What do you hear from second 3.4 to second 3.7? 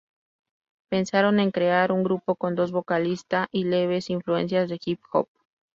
y